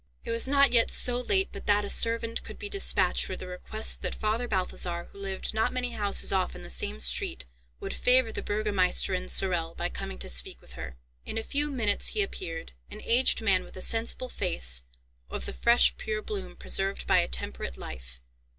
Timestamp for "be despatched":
2.57-3.29